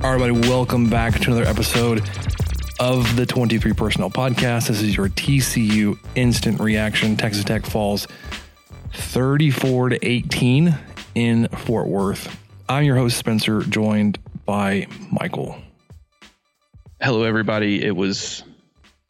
[0.00, 2.08] All right, everybody, welcome back to another episode
[2.78, 4.68] of the 23 Personnel Podcast.
[4.68, 7.16] This is your TCU instant reaction.
[7.16, 8.06] Texas Tech falls
[8.92, 10.78] 34 to 18
[11.16, 12.38] in Fort Worth.
[12.68, 15.56] I'm your host, Spencer, joined by Michael.
[17.00, 17.84] Hello, everybody.
[17.84, 18.44] It was,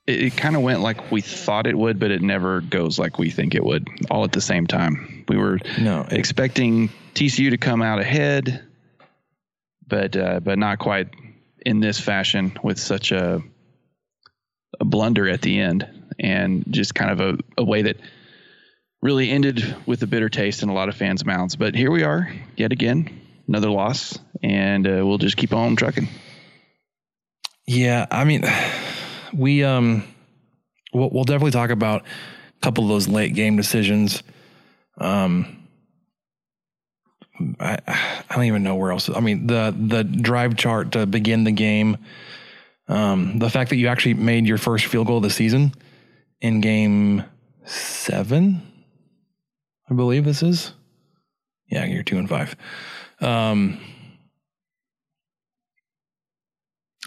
[0.06, 3.18] it, it kind of went like we thought it would, but it never goes like
[3.18, 5.24] we think it would all at the same time.
[5.28, 8.64] We were No, it- expecting TCU to come out ahead,
[9.88, 11.08] but uh, but not quite
[11.64, 13.42] in this fashion with such a
[14.80, 15.86] a blunder at the end
[16.18, 17.96] and just kind of a, a way that
[19.00, 21.56] really ended with a bitter taste in a lot of fans' mouths.
[21.56, 26.08] But here we are yet again, another loss, and uh, we'll just keep on trucking.
[27.66, 28.44] Yeah, I mean,
[29.32, 30.04] we um,
[30.92, 34.22] we'll, we'll definitely talk about a couple of those late game decisions.
[34.98, 35.57] Um,
[37.60, 39.08] I I don't even know where else.
[39.08, 41.96] I mean, the the drive chart to begin the game,
[42.88, 45.74] um, the fact that you actually made your first field goal of the season
[46.40, 47.24] in game
[47.64, 48.62] seven,
[49.90, 50.72] I believe this is.
[51.68, 52.56] Yeah, you're two and five.
[53.20, 53.80] Um,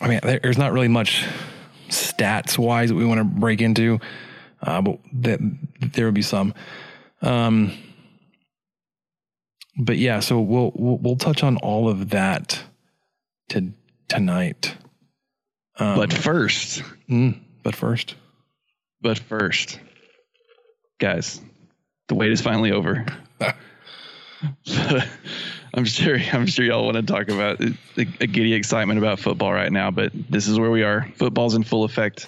[0.01, 1.25] I mean, there's not really much
[1.89, 3.99] stats wise that we want to break into,
[4.61, 6.53] uh, but there would be some.
[7.21, 7.73] Um,
[9.77, 12.61] but yeah, so we'll, we'll we'll touch on all of that
[13.49, 13.71] to
[14.07, 14.75] tonight.
[15.77, 18.15] Um, But first, mm, but first,
[19.01, 19.79] But first,
[20.99, 21.41] guys,
[22.07, 23.05] the wait is finally over.
[25.73, 29.53] I'm sure I'm sure y'all want to talk about a, a giddy excitement about football
[29.53, 31.07] right now, but this is where we are.
[31.15, 32.27] Football's in full effect.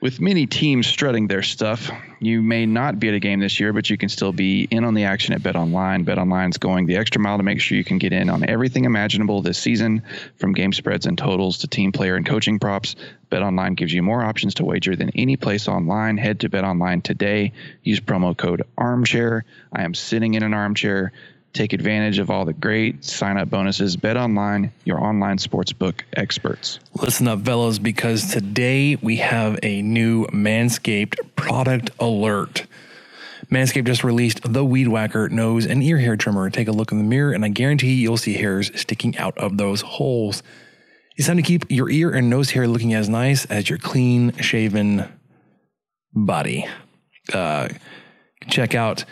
[0.00, 1.90] With many teams strutting their stuff,
[2.20, 4.84] you may not be at a game this year, but you can still be in
[4.84, 6.04] on the action at Bet Online.
[6.04, 8.86] Bet Online's going the extra mile to make sure you can get in on everything
[8.86, 10.02] imaginable this season,
[10.36, 12.96] from game spreads and totals to team player and coaching props.
[13.28, 16.16] Bet Online gives you more options to wager than any place online.
[16.16, 17.52] Head to Bet Online today.
[17.82, 19.44] Use promo code Armchair.
[19.70, 21.12] I am sitting in an armchair.
[21.52, 23.96] Take advantage of all the great sign up bonuses.
[23.96, 26.78] Bet Online, your online sportsbook experts.
[26.94, 32.66] listen up, fellas, because today we have a new Manscaped product alert.
[33.50, 36.48] Manscaped just released the Weed Whacker nose and ear hair trimmer.
[36.50, 39.56] Take a look in the mirror, and I guarantee you'll see hairs sticking out of
[39.56, 40.44] those holes.
[41.16, 44.36] It's time to keep your ear and nose hair looking as nice as your clean
[44.36, 45.08] shaven
[46.14, 46.66] body.
[47.32, 47.68] Uh,
[48.48, 49.04] check out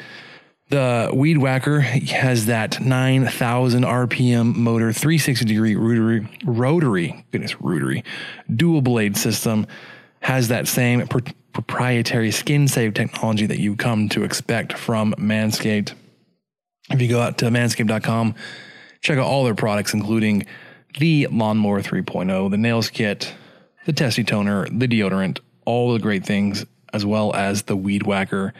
[0.69, 8.05] the Weed Whacker has that 9,000 RPM motor, 360 degree rotary, rotary, goodness, rotary,
[8.55, 9.67] dual blade system.
[10.21, 11.21] Has that same pr-
[11.53, 15.95] proprietary skin save technology that you come to expect from Manscaped.
[16.91, 18.35] If you go out to manscaped.com,
[19.01, 20.47] check out all their products, including
[20.99, 23.33] the Lawnmower 3.0, the Nails Kit,
[23.87, 28.55] the Testy Toner, the deodorant, all the great things, as well as the Weed Whacker.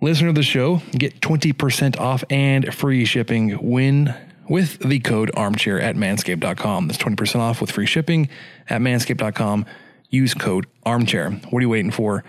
[0.00, 4.14] Listener of the show, get 20% off and free shipping when
[4.48, 6.88] with the code armchair at manscaped.com.
[6.88, 8.28] That's 20% off with free shipping
[8.68, 9.66] at manscaped.com.
[10.08, 11.30] Use code armchair.
[11.30, 12.24] What are you waiting for?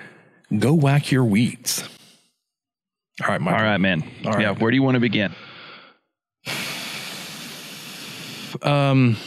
[0.57, 1.87] Go whack your weeds.
[3.21, 3.55] All right, Mike.
[3.55, 4.03] All right, man.
[4.25, 4.41] All right.
[4.41, 5.33] Yeah, where do you want to begin?
[8.63, 9.17] Um,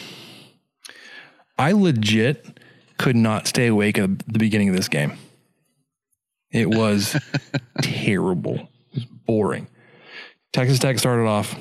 [1.58, 2.58] I legit
[2.98, 5.16] could not stay awake at the beginning of this game.
[6.52, 7.16] It was
[7.82, 8.54] terrible.
[8.92, 9.66] It was boring.
[10.52, 11.58] Texas Tech started off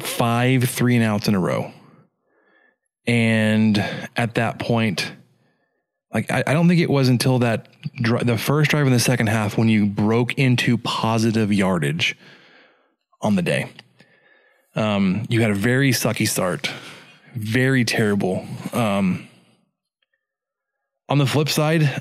[0.00, 1.72] five three and outs in a row.
[3.06, 3.78] And
[4.16, 5.10] at that point,
[6.12, 9.00] like I, I don't think it was until that dri- the first drive in the
[9.00, 12.16] second half when you broke into positive yardage
[13.20, 13.70] on the day.
[14.74, 16.70] Um, you had a very sucky start,
[17.34, 18.46] very terrible.
[18.72, 19.26] Um,
[21.08, 22.00] on the flip side,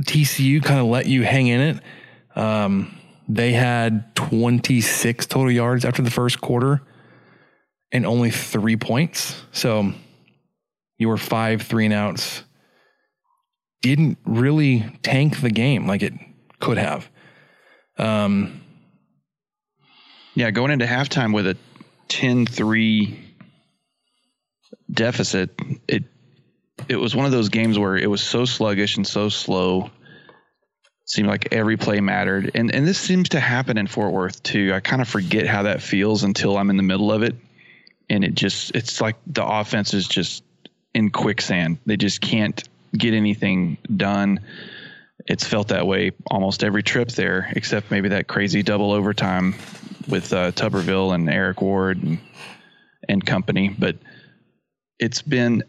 [0.00, 1.82] TCU kind of let you hang in it.
[2.36, 2.96] Um,
[3.28, 6.82] they had 26 total yards after the first quarter
[7.92, 9.40] and only three points.
[9.52, 9.92] So
[10.98, 12.42] you were five, three and outs.
[13.82, 16.12] Didn't really tank the game like it
[16.60, 17.08] could have.
[17.98, 18.60] Um,
[20.34, 21.56] Yeah, going into halftime with a
[22.08, 23.18] 10-3
[24.90, 25.50] deficit,
[25.88, 26.04] it
[26.88, 29.90] it was one of those games where it was so sluggish and so slow.
[31.06, 32.52] Seemed like every play mattered.
[32.54, 34.72] And and this seems to happen in Fort Worth too.
[34.72, 37.34] I kind of forget how that feels until I'm in the middle of it.
[38.08, 40.44] And it just it's like the offense is just
[40.94, 41.78] in quicksand.
[41.84, 42.62] They just can't
[42.96, 44.40] get anything done.
[45.26, 49.54] It's felt that way almost every trip there, except maybe that crazy double overtime
[50.08, 52.18] with uh, Tuberville and Eric Ward and,
[53.08, 53.68] and company.
[53.68, 53.96] But
[54.98, 55.64] it's been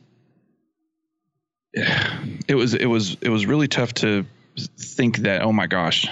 [1.73, 4.25] it was it was it was really tough to
[4.77, 6.07] think that oh my gosh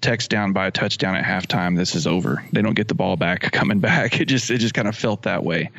[0.00, 1.76] Tech's down by a touchdown at halftime.
[1.76, 2.44] This is over.
[2.52, 4.20] They don't get the ball back coming back.
[4.20, 5.70] It just it just kind of felt that way.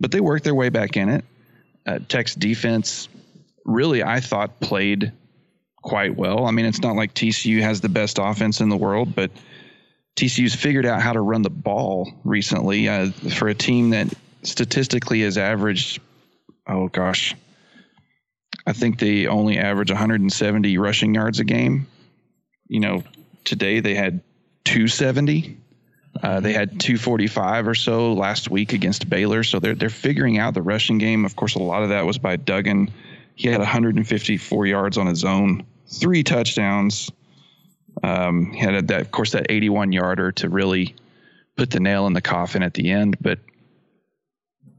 [0.00, 1.24] But they worked their way back in it.
[1.86, 1.98] Uh,
[2.38, 3.08] defense
[3.64, 5.12] really I thought played
[5.82, 6.44] quite well.
[6.44, 9.30] I mean it's not like TCU has the best offense in the world but
[10.16, 14.12] TCU's figured out how to run the ball recently uh, for a team that
[14.42, 16.00] statistically has averaged
[16.66, 17.34] oh gosh
[18.68, 21.86] I think they only average 170 rushing yards a game.
[22.66, 23.02] You know,
[23.44, 24.20] today they had
[24.64, 25.56] 270.
[26.22, 29.42] Uh, they had 245 or so last week against Baylor.
[29.42, 31.24] So they're they're figuring out the rushing game.
[31.24, 32.90] Of course, a lot of that was by Duggan.
[33.36, 37.10] He had 154 yards on his own, three touchdowns.
[38.02, 40.94] Um, he had that, of course, that 81 yarder to really
[41.56, 43.16] put the nail in the coffin at the end.
[43.18, 43.38] But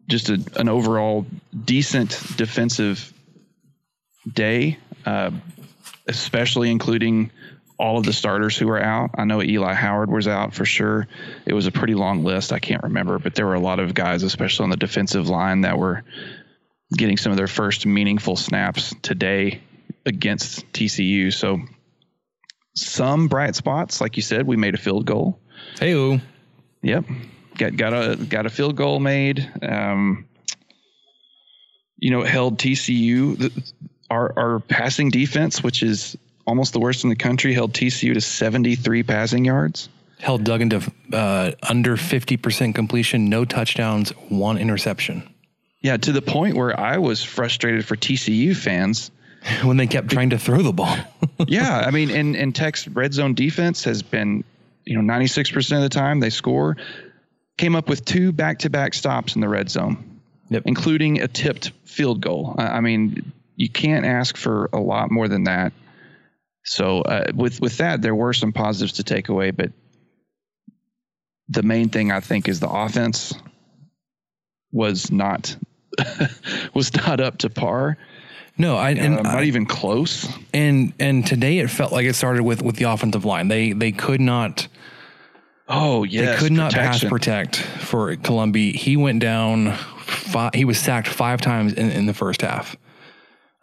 [0.08, 1.26] just a, an overall
[1.66, 3.14] decent defensive
[4.32, 5.32] day, uh,
[6.08, 7.32] especially including
[7.78, 9.12] all of the starters who were out.
[9.16, 11.08] I know Eli Howard was out for sure.
[11.46, 12.52] It was a pretty long list.
[12.52, 15.62] I can't remember, but there were a lot of guys, especially on the defensive line,
[15.62, 16.04] that were
[16.98, 19.62] getting some of their first meaningful snaps today
[20.06, 21.32] against TCU.
[21.32, 21.62] So
[22.76, 25.40] some bright spots, like you said, we made a field goal.
[25.80, 26.22] hey,
[26.82, 27.06] Yep.
[27.58, 29.52] Got got a got a field goal made.
[29.62, 30.26] Um,
[31.98, 33.52] you know, held TCU
[34.10, 36.18] our our passing defense, which is
[36.48, 39.90] almost the worst in the country, held TCU to 73 passing yards.
[40.20, 45.24] held Duggan to uh, under 50% completion, no touchdowns, one interception.
[45.82, 49.12] Yeah, to the point where I was frustrated for TCU fans.
[49.64, 50.98] when they kept trying to throw the ball.
[51.48, 54.44] yeah, I mean, and and Tech's red zone defense has been,
[54.86, 56.76] you know, 96% of the time they score.
[57.58, 60.20] Came up with two back-to-back stops in the red zone,
[60.50, 60.64] Yep.
[60.66, 62.56] including a tipped field goal.
[62.58, 65.74] I I mean, you can't ask for a lot more than that.
[66.64, 69.72] So uh, with with that, there were some positives to take away, but
[71.50, 73.34] the main thing I think is the offense
[74.72, 75.56] was not
[76.74, 77.98] was not up to par.
[78.58, 80.28] no, I and Uh, not I- even close.
[80.54, 83.48] and and today it felt like it started with with the offensive line.
[83.48, 84.68] They they could not
[85.68, 88.72] Oh yes, they could not pass protect for Colombi.
[88.74, 89.74] He went down.
[90.00, 92.76] Five, he was sacked five times in, in the first half.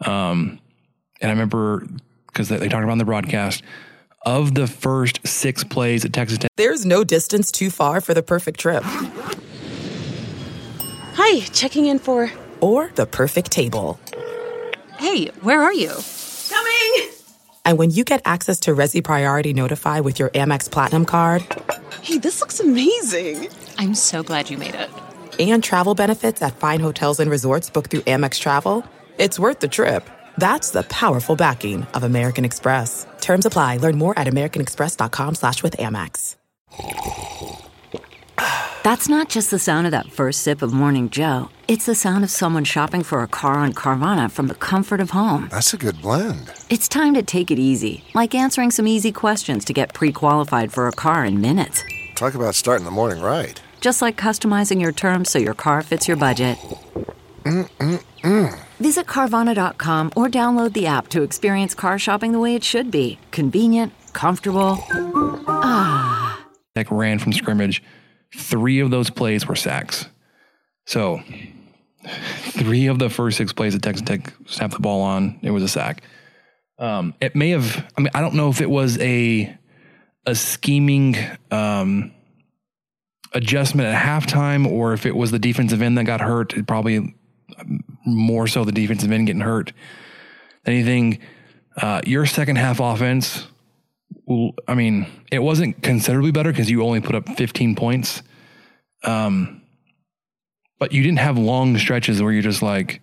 [0.04, 0.58] Um,
[1.20, 1.86] and I remember
[2.26, 3.62] because they, they talked about in the broadcast
[4.24, 6.50] of the first six plays at Texas Tech.
[6.56, 8.82] There's no distance too far for the perfect trip.
[11.14, 12.30] Hi, checking in for.
[12.60, 13.98] Or the perfect table.
[14.98, 15.92] Hey, where are you?
[16.48, 17.10] Coming!
[17.64, 21.42] And when you get access to Resy Priority Notify with your Amex Platinum card
[22.02, 23.48] Hey, this looks amazing!
[23.78, 24.88] I'm so glad you made it.
[25.38, 28.84] and travel benefits at fine hotels and resorts booked through Amex Travel,
[29.18, 30.08] it's worth the trip.
[30.38, 33.06] That's the powerful backing of American Express.
[33.20, 33.78] Terms apply.
[33.78, 36.36] Learn more at americanexpress.com slash with Amex.
[38.86, 41.48] That's not just the sound of that first sip of Morning Joe.
[41.66, 45.10] It's the sound of someone shopping for a car on Carvana from the comfort of
[45.10, 45.48] home.
[45.50, 46.52] That's a good blend.
[46.70, 50.72] It's time to take it easy, like answering some easy questions to get pre qualified
[50.72, 51.82] for a car in minutes.
[52.14, 53.60] Talk about starting the morning right.
[53.80, 56.56] Just like customizing your terms so your car fits your budget.
[57.42, 58.65] Mm, mm, mm.
[58.80, 63.18] Visit Carvana.com or download the app to experience car shopping the way it should be
[63.30, 64.78] convenient, comfortable.
[65.48, 66.46] Ah.
[66.74, 67.82] Tech ran from scrimmage.
[68.34, 70.06] Three of those plays were sacks.
[70.86, 71.20] So
[72.04, 75.62] three of the first six plays that Texas Tech snapped the ball on, it was
[75.62, 76.02] a sack.
[76.78, 77.90] Um, it may have.
[77.96, 79.56] I mean, I don't know if it was a
[80.26, 81.16] a scheming
[81.50, 82.12] um,
[83.32, 86.54] adjustment at halftime or if it was the defensive end that got hurt.
[86.54, 86.98] It probably
[87.58, 89.72] um, more so the defensive end getting hurt.
[90.64, 91.18] anything.
[91.76, 93.46] Uh, your second half offense,
[94.66, 98.22] I mean, it wasn't considerably better because you only put up 15 points.
[99.04, 99.62] Um,
[100.78, 103.00] but you didn't have long stretches where you're just like,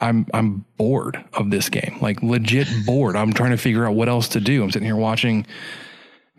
[0.00, 3.16] I'm I'm bored of this game, like legit bored.
[3.16, 4.62] I'm trying to figure out what else to do.
[4.62, 5.46] I'm sitting here watching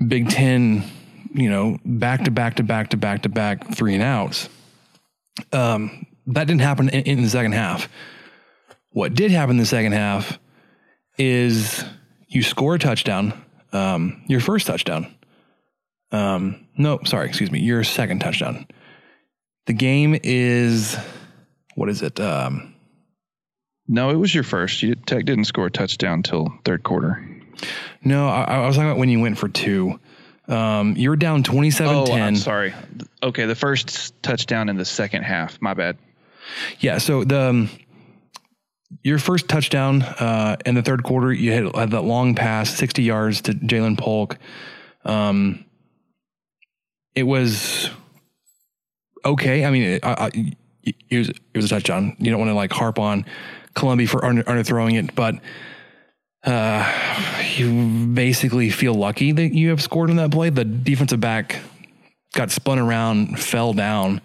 [0.05, 0.83] Big Ten,
[1.33, 4.49] you know, back to back to back to back to back three and outs.
[5.51, 7.89] Um, that didn't happen in, in the second half.
[8.91, 10.39] What did happen in the second half
[11.17, 11.83] is
[12.27, 13.33] you score a touchdown,
[13.73, 15.13] um, your first touchdown.
[16.11, 18.65] Um, no, sorry, excuse me, your second touchdown.
[19.65, 20.97] The game is
[21.75, 22.19] what is it?
[22.19, 22.73] Um,
[23.87, 24.81] No, it was your first.
[24.81, 27.23] You Tech didn't score a touchdown till third quarter.
[28.03, 29.99] no, I, I was talking about when you went for two.
[30.47, 32.21] Um, you were down 27 Oh, 10.
[32.21, 32.73] I'm sorry.
[33.21, 35.61] Okay, the first touchdown in the second half.
[35.61, 35.97] My bad.
[36.79, 36.97] Yeah.
[36.97, 37.69] So the um,
[39.03, 43.41] your first touchdown uh, in the third quarter, you had, that long pass, sixty yards
[43.41, 44.37] to Jalen Polk.
[45.03, 45.65] Um,
[47.15, 47.89] it was
[49.25, 49.65] okay.
[49.65, 50.29] I mean, it, I,
[50.83, 52.15] it was it was a touchdown.
[52.19, 53.25] You don't want to like harp on
[53.73, 55.35] Colombi for under, underthrowing it, but
[56.43, 56.91] uh,
[57.55, 60.49] you basically feel lucky that you have scored on that play.
[60.49, 61.59] The defensive back
[62.33, 64.21] got spun around, fell down.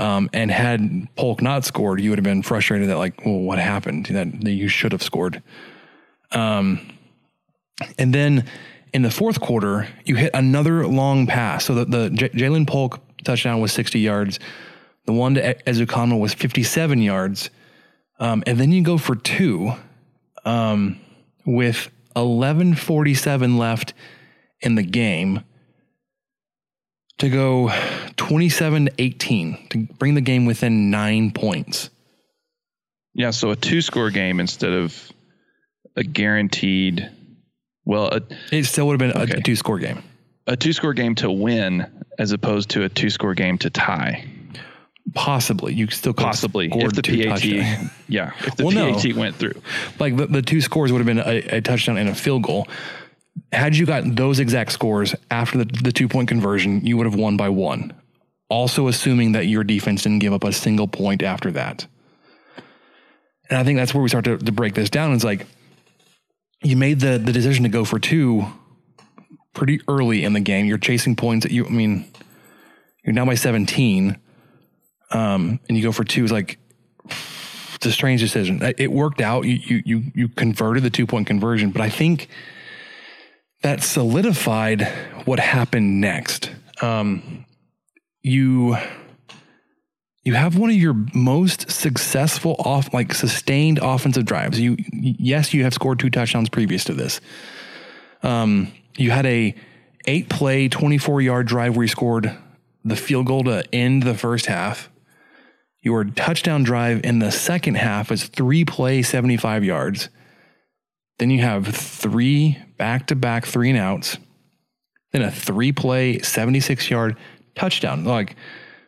[0.00, 3.58] Um, and had Polk not scored, you would have been frustrated that like, well, what
[3.58, 4.06] happened?
[4.06, 5.42] That, that you should have scored.
[6.32, 6.80] Um,
[7.98, 8.46] and then
[8.94, 11.66] in the fourth quarter, you hit another long pass.
[11.66, 14.38] So the, the J- Jalen Polk touchdown was 60 yards.
[15.04, 17.50] The one to Ezukanma was 57 yards.
[18.18, 19.72] Um, and then you go for two
[20.46, 20.98] um,
[21.44, 23.92] with 11:47 left
[24.62, 25.42] in the game
[27.20, 27.70] to go
[28.16, 31.90] 27 to 18 to bring the game within nine points.
[33.14, 35.10] Yeah, so a two score game instead of
[35.96, 37.10] a guaranteed.
[37.84, 38.20] Well, a,
[38.52, 39.38] It still would have been a- Okay.
[39.38, 40.02] a, two score game.
[40.46, 41.86] a two score game to win
[42.18, 44.24] as opposed to a two score game to tie.
[45.14, 47.90] Possibly, you still could Possibly, if the PAT, touchdowns.
[48.08, 48.94] yeah, if the Well, no.
[48.94, 49.60] PAT went through.
[49.98, 52.68] like the, the two scores would have been a, a touchdown and a field goal.
[53.52, 57.14] Had you gotten those exact scores after the, the two point conversion, you would have
[57.14, 57.92] won by one.
[58.48, 61.86] Also, assuming that your defense didn't give up a single point after that.
[63.48, 65.12] And I think that's where we start to, to break this down.
[65.12, 65.46] It's like
[66.62, 68.46] you made the, the decision to go for two
[69.54, 70.66] pretty early in the game.
[70.66, 72.10] You're chasing points that you, I mean,
[73.04, 74.16] you're now by 17.
[75.12, 76.22] Um, and you go for two.
[76.22, 76.58] It's like,
[77.80, 78.60] it's a strange decision.
[78.76, 79.46] It worked out.
[79.46, 82.28] You you you you converted the two point conversion, but I think
[83.62, 84.82] that solidified
[85.24, 86.50] what happened next.
[86.80, 87.44] Um,
[88.22, 88.76] you
[90.22, 94.60] you have one of your most successful off like sustained offensive drives.
[94.60, 97.20] You yes, you have scored two touchdowns previous to this.
[98.22, 99.54] Um, you had a
[100.06, 102.36] eight play, twenty four yard drive where you scored
[102.84, 104.90] the field goal to end the first half.
[105.82, 110.10] Your touchdown drive in the second half is three play, 75 yards.
[111.18, 114.16] Then you have three back to back three and outs.
[115.12, 117.14] Then a three play, 76 yard
[117.54, 118.06] touchdown.
[118.06, 118.36] Like,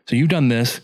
[0.06, 0.80] so you've done this.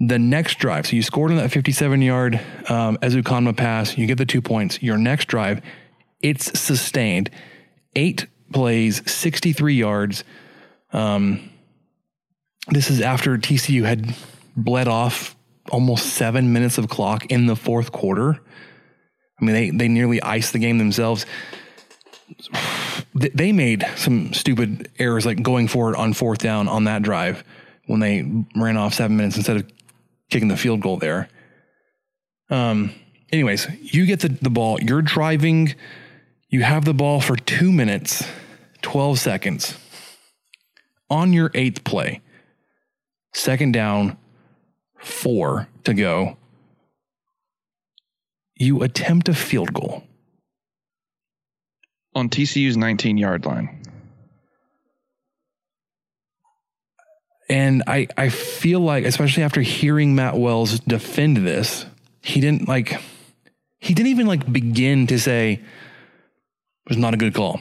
[0.00, 4.18] The next drive, so you scored on that 57 yard um, Ezukanma pass, you get
[4.18, 4.82] the two points.
[4.82, 5.62] Your next drive,
[6.20, 7.30] it's sustained.
[7.94, 10.24] Eight plays, 63 yards.
[10.92, 11.50] Um,
[12.66, 14.12] this is after TCU had
[14.56, 15.36] bled off
[15.70, 18.40] almost seven minutes of clock in the fourth quarter.
[19.40, 21.26] I mean, they, they nearly iced the game themselves.
[23.18, 27.44] Th- They made some stupid errors like going forward on fourth down on that drive
[27.86, 28.22] when they
[28.56, 29.70] ran off seven minutes instead of
[30.30, 31.28] kicking the field goal there.
[32.50, 32.92] Um,
[33.32, 35.74] anyways, you get the, the ball, you're driving,
[36.48, 38.26] you have the ball for two minutes,
[38.82, 39.76] 12 seconds
[41.10, 42.20] on your eighth play
[43.34, 44.16] second down,
[44.98, 46.36] four to go.
[48.56, 50.04] You attempt a field goal.
[52.14, 53.80] On TCU's 19 yard line.
[57.48, 61.86] And I, I feel like, especially after hearing Matt Wells defend this,
[62.22, 63.00] he didn't like,
[63.78, 67.60] he didn't even like begin to say it was not a good call.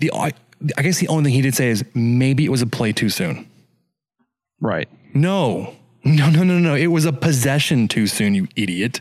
[0.00, 0.32] The I,
[0.76, 3.08] I guess the only thing he did say is maybe it was a play too
[3.08, 3.48] soon.
[4.60, 4.88] Right.
[5.14, 6.74] No, no, no, no, no.
[6.74, 9.00] It was a possession too soon, you idiot.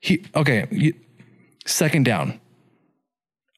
[0.00, 0.94] He, okay, you,
[1.66, 2.40] second down.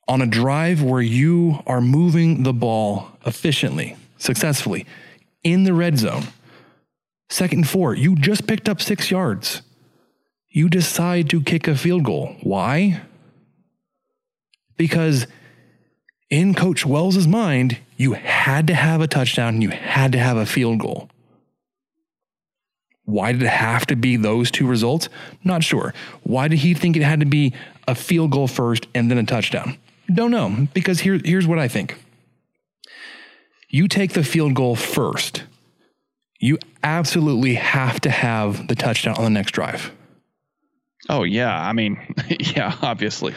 [0.09, 4.87] On a drive where you are moving the ball efficiently, successfully
[5.45, 6.25] in the red zone,
[7.29, 9.62] second and four, you just picked up six yards.
[10.50, 12.35] you decide to kick a field goal.
[12.43, 13.03] Why?
[14.77, 15.27] Because
[16.31, 20.37] in Coach Wells' mind, you had to have a touchdown and you had to have
[20.37, 21.11] a field goal.
[23.05, 25.09] Why did it have to be those two results?
[25.45, 25.95] Not sure.
[26.23, 27.55] Why did he think it had to be
[27.87, 29.79] a field goal first and then a touchdown?
[30.12, 30.69] Don't know.
[30.73, 31.97] Because here, here's what I think
[33.69, 35.45] you take the field goal first,
[36.41, 39.93] you absolutely have to have the touchdown on the next drive.
[41.09, 42.15] Oh yeah, I mean,
[42.57, 43.35] yeah, obviously.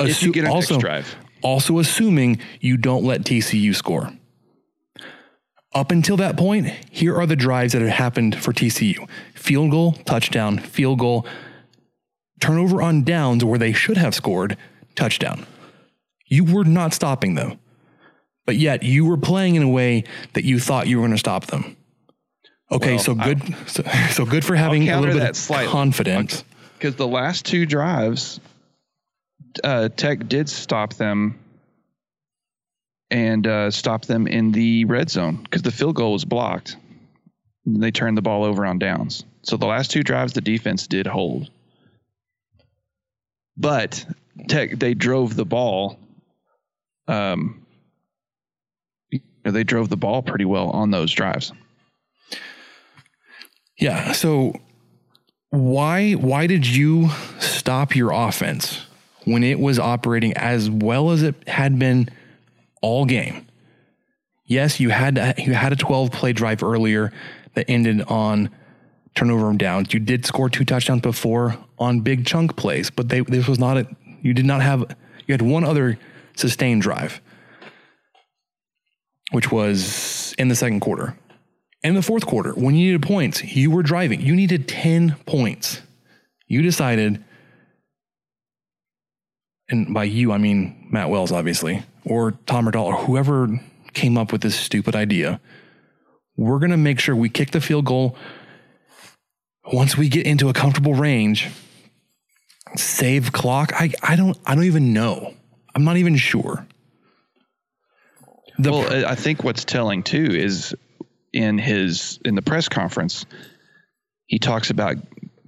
[0.00, 4.12] if Assu- you get an also, next drive, also assuming you don't let TCU score.
[5.74, 9.92] Up until that point, here are the drives that have happened for TCU field goal,
[9.92, 11.26] touchdown, field goal,
[12.40, 14.56] turnover on downs where they should have scored,
[14.94, 15.46] touchdown.
[16.26, 17.58] You were not stopping them,
[18.46, 21.18] but yet you were playing in a way that you thought you were going to
[21.18, 21.76] stop them.
[22.70, 23.42] Okay, Well, so good.
[23.66, 25.70] so, so good for having a little bit of slightly.
[25.70, 26.42] confidence.
[26.78, 28.40] because the last two drives,
[29.62, 31.38] uh, Tech did stop them
[33.10, 36.76] and uh, stop them in the red zone because the field goal was blocked.
[37.66, 39.24] They turned the ball over on downs.
[39.42, 41.50] So the last two drives, the defense did hold,
[43.56, 44.04] but
[44.48, 45.98] Tech they drove the ball.
[47.08, 47.66] Um,
[49.44, 51.52] they drove the ball pretty well on those drives.
[53.78, 54.12] Yeah.
[54.12, 54.54] So
[55.50, 58.86] why why did you stop your offense
[59.24, 62.08] when it was operating as well as it had been
[62.80, 63.46] all game?
[64.44, 67.12] Yes, you had to, you had a 12 play drive earlier
[67.54, 68.50] that ended on
[69.14, 69.92] turnover and downs.
[69.92, 73.76] You did score two touchdowns before on big chunk plays, but they this was not
[73.76, 73.86] a
[74.22, 75.98] you did not have you had one other
[76.34, 77.20] sustained drive
[79.32, 81.16] which was in the second quarter.
[81.82, 84.20] In the fourth quarter, when you needed points, you were driving.
[84.20, 85.80] You needed 10 points.
[86.46, 87.24] You decided,
[89.68, 93.48] and by you, I mean Matt Wells, obviously, or Tom Riddle, or whoever
[93.94, 95.40] came up with this stupid idea.
[96.36, 98.16] We're going to make sure we kick the field goal
[99.72, 101.48] once we get into a comfortable range.
[102.76, 103.72] Save clock.
[103.74, 105.34] I, I don't I don't even know.
[105.74, 106.66] I'm not even sure.
[108.58, 110.74] The well, I- I think what's telling too is
[111.32, 113.26] in his in the press conference,
[114.26, 114.96] he talks about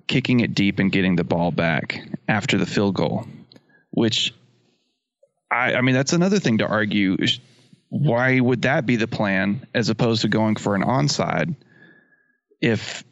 [0.07, 3.27] kicking it deep and getting the ball back after the field goal,
[3.91, 4.35] which
[5.51, 7.17] I, I mean that's another thing to argue.
[7.89, 11.55] Why would that be the plan as opposed to going for an onside
[12.61, 13.05] if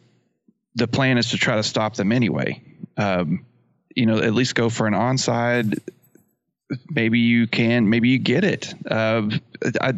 [0.74, 2.62] the plan is to try to stop them anyway?
[2.96, 3.46] Um,
[3.96, 5.78] you know, at least go for an onside
[6.88, 8.72] maybe you can, maybe you get it.
[8.90, 9.28] Uh,
[9.80, 9.92] I,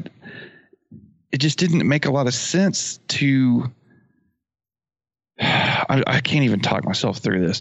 [1.30, 3.70] it just didn't make a lot of sense to.
[5.40, 7.60] I, I can't even talk myself through this.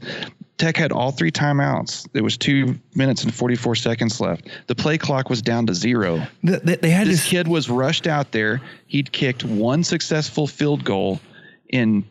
[0.58, 2.08] Tech had all three timeouts.
[2.14, 4.48] There was two minutes and 44 seconds left.
[4.68, 6.26] The play clock was down to zero.
[6.44, 8.62] they, they- they had This this kid was rushed out there.
[8.88, 11.20] He'd kicked one successful field goal
[11.70, 12.06] in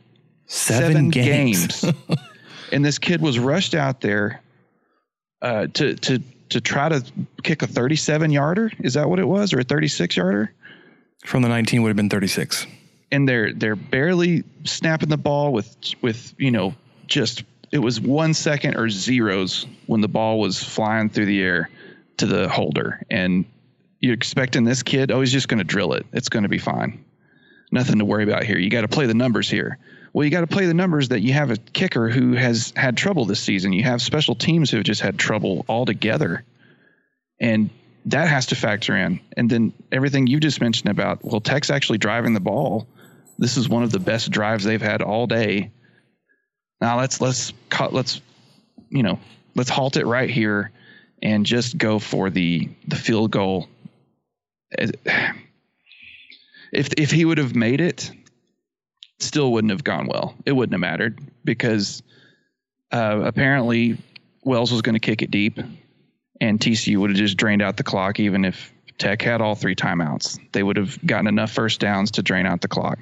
[0.47, 1.81] seven, seven, games.
[1.83, 1.95] games.
[2.73, 4.41] and this kid was rushed out there
[5.43, 7.03] uh, to to to try to
[7.43, 8.71] kick a 37 yarder.
[8.81, 10.53] Is that what it was, or a 36 yarder?
[11.25, 12.67] From the 19 would have been 36.
[13.11, 16.75] And they're they're barely snapping the ball with with you know
[17.07, 21.71] just it was one second or zeros when the ball was flying through the air
[22.19, 23.45] to the holder, and
[24.01, 26.05] you're expecting this kid, oh, he's just going to drill it.
[26.13, 27.05] It's going to be fine.
[27.71, 28.59] Nothing to worry about here.
[28.59, 29.79] You got to play the numbers here.
[30.13, 32.97] Well, you got to play the numbers that you have a kicker who has had
[32.97, 33.73] trouble this season.
[33.73, 36.45] You have special teams who have just had trouble altogether.
[37.41, 37.71] And
[38.07, 39.21] that has to factor in.
[39.37, 42.87] And then everything you just mentioned about, well, Tech's actually driving the ball.
[43.39, 45.71] This is one of the best drives they've had all day.
[46.81, 48.21] Now let's let's cut let's
[48.91, 49.19] you know,
[49.55, 50.73] let's halt it right here
[51.23, 53.69] and just go for the the field goal.
[56.75, 58.11] If if he would have made it,
[59.23, 60.35] still wouldn't have gone well.
[60.45, 62.03] It wouldn't have mattered because
[62.91, 63.99] uh, apparently
[64.45, 65.59] Wells was going to kick it deep,
[66.41, 68.21] and TCU would have just drained out the clock.
[68.21, 72.23] Even if Tech had all three timeouts, they would have gotten enough first downs to
[72.23, 72.99] drain out the clock.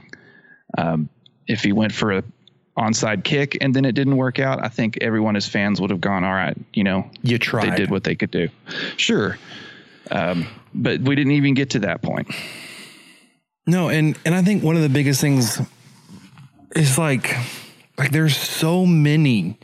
[0.78, 1.09] Um,
[1.48, 2.22] if he went for a
[2.78, 6.00] onside kick and then it didn't work out, I think everyone as fans would have
[6.00, 7.72] gone, "All right, you know, You tried.
[7.72, 8.48] they did what they could do."
[8.96, 9.37] Sure,
[10.11, 12.28] um, but we didn't even get to that point.
[13.66, 15.61] No, and and I think one of the biggest things
[16.74, 17.37] is like
[17.98, 19.59] like there's so many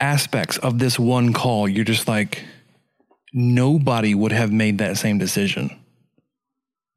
[0.00, 1.68] aspects of this one call.
[1.68, 2.44] You're just like
[3.32, 5.70] nobody would have made that same decision.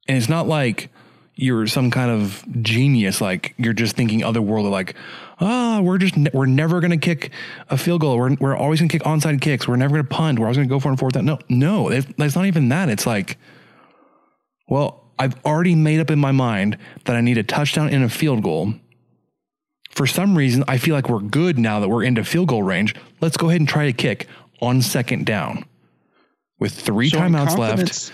[0.07, 0.89] And it's not like
[1.35, 3.21] you're some kind of genius.
[3.21, 4.71] Like you're just thinking otherworldly.
[4.71, 4.95] Like,
[5.39, 7.31] ah, we're just we're never going to kick
[7.69, 8.17] a field goal.
[8.17, 9.67] We're we're always going to kick onside kicks.
[9.67, 10.39] We're never going to punt.
[10.39, 11.25] We're always going to go for and fourth down.
[11.25, 12.89] No, no, it's, it's not even that.
[12.89, 13.37] It's like,
[14.67, 18.09] well, I've already made up in my mind that I need a touchdown and a
[18.09, 18.73] field goal.
[19.91, 22.95] For some reason, I feel like we're good now that we're into field goal range.
[23.19, 24.25] Let's go ahead and try to kick
[24.61, 25.63] on second down
[26.57, 28.11] with three Showing timeouts left.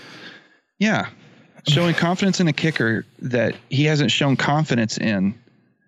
[0.78, 1.08] Yeah.
[1.66, 5.34] Showing confidence in a kicker that he hasn't shown confidence in.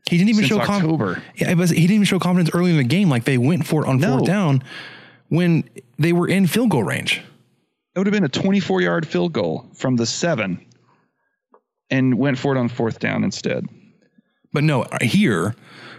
[0.09, 0.85] He didn't even show confidence.
[0.85, 1.23] October.
[1.37, 3.11] Yeah, but he didn't even show confidence early in the game.
[3.11, 4.17] Like they went for it on No.
[4.17, 4.65] fourth down
[5.29, 7.21] when they were in field goal range.
[7.95, 10.65] It would have been a 24 yard field goal from the seven
[11.91, 13.67] and went for it on fourth down instead.
[14.53, 15.55] But no, here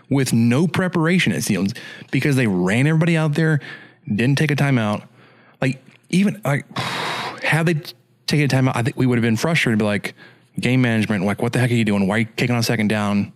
[0.09, 1.73] with no preparation, it seems,
[2.11, 3.61] because they ran everybody out there,
[4.07, 5.07] didn't take a timeout.
[5.61, 6.65] Like even like
[7.43, 7.75] had they
[8.27, 9.79] taken a timeout, I think we would have been frustrated.
[9.79, 10.13] Be like
[10.59, 12.07] game management, like what the heck are you doing?
[12.07, 13.33] Why are you kicking on second down?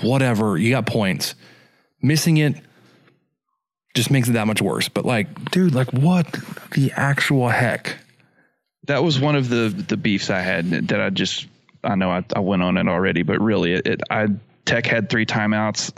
[0.00, 1.34] Whatever, you got points.
[2.02, 2.56] Missing it
[3.94, 4.88] just makes it that much worse.
[4.88, 6.26] But like, dude, like what
[6.72, 7.96] the actual heck?
[8.86, 11.46] That was one of the the beefs I had that I just
[11.84, 14.28] I know I, I went on it already, but really it, it I
[14.64, 15.92] Tech had three timeouts.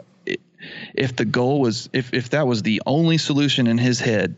[0.94, 4.37] If the goal was if if that was the only solution in his head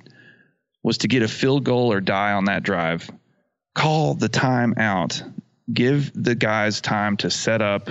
[0.83, 3.11] was to get a field goal or die on that drive,
[3.75, 5.23] call the timeout.
[5.73, 7.89] Give the guys time to set up.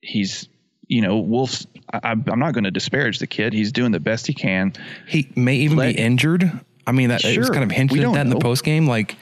[0.00, 0.48] He's
[0.86, 1.66] you know Wolff's.
[1.92, 3.52] I, I'm I'm not going to disparage the kid.
[3.52, 4.72] He's doing the best he can.
[5.06, 6.60] He may even Let- be injured.
[6.86, 8.40] I mean, that it was kind of hinted at that in the know.
[8.40, 9.16] post game, like,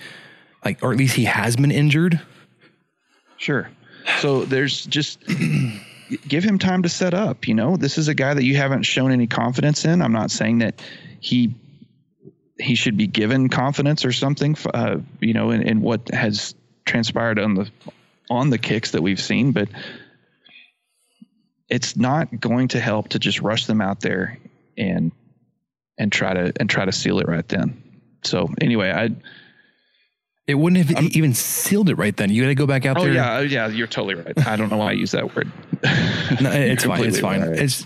[0.64, 2.20] like, or at least he has been injured.
[3.42, 3.68] Sure.
[4.20, 5.18] So there's just
[6.28, 7.48] give him time to set up.
[7.48, 10.00] You know, this is a guy that you haven't shown any confidence in.
[10.00, 10.80] I'm not saying that
[11.18, 11.56] he
[12.56, 14.56] he should be given confidence or something.
[14.72, 17.68] Uh, you know, in, in what has transpired on the
[18.30, 19.68] on the kicks that we've seen, but
[21.68, 24.38] it's not going to help to just rush them out there
[24.78, 25.10] and
[25.98, 27.82] and try to and try to seal it right then.
[28.22, 29.10] So anyway, I
[30.46, 32.30] It wouldn't have even sealed it right then.
[32.30, 33.04] You got to go back out there.
[33.04, 33.14] oh there.
[33.14, 34.46] yeah oh, yeah you're totally right.
[34.46, 35.50] I don't know why I use that word.
[36.40, 37.04] No, it's fine.
[37.04, 37.40] It's fine.
[37.42, 37.58] right.
[37.58, 37.84] It's.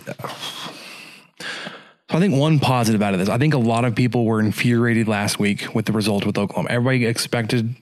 [2.11, 4.38] So I think one positive out of this, I think a lot of people were
[4.38, 6.69] infuriated last week with the result with Oklahoma.
[6.71, 7.75] Everybody expected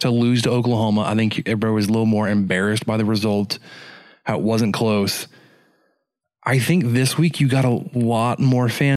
[0.00, 1.02] to lose to Oklahoma.
[1.02, 3.58] I think everybody was a little more embarrassed by the result,
[4.24, 5.28] how it wasn't close.
[6.44, 8.96] I think this week you got a lot more fans.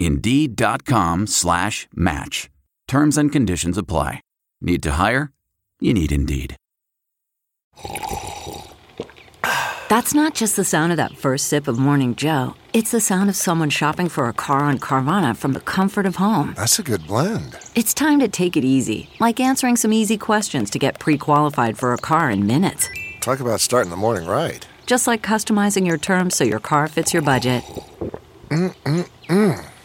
[0.00, 2.50] Indeed.com slash match.
[2.88, 4.20] Terms and conditions apply.
[4.60, 5.32] Need to hire?
[5.80, 6.56] You need Indeed.
[9.88, 12.54] That's not just the sound of that first sip of Morning Joe.
[12.72, 16.16] It's the sound of someone shopping for a car on Carvana from the comfort of
[16.16, 16.54] home.
[16.56, 17.56] That's a good blend.
[17.74, 21.78] It's time to take it easy, like answering some easy questions to get pre qualified
[21.78, 22.88] for a car in minutes.
[23.20, 24.66] Talk about starting the morning right.
[24.86, 27.62] Just like customizing your terms so your car fits your budget.
[28.48, 29.63] Mm-mm-mm.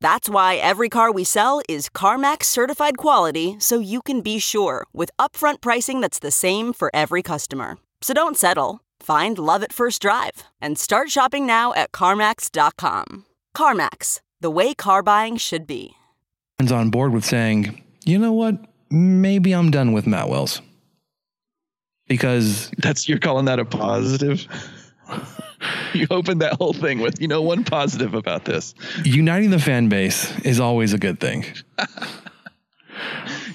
[0.00, 4.86] That's why every car we sell is CarMax certified quality so you can be sure
[4.94, 7.76] with upfront pricing that's the same for every customer.
[8.00, 8.80] So don't settle.
[9.00, 13.26] Find love at first drive and start shopping now at CarMax.com.
[13.54, 15.92] CarMax, the way car buying should be.
[16.72, 18.54] on board with saying, you know what?
[18.90, 20.62] Maybe I'm done with Matt Wells.
[22.08, 24.46] Because that's you're calling that a positive.
[25.94, 28.74] you opened that whole thing with, you know, one positive about this.
[29.04, 31.44] Uniting the fan base is always a good thing.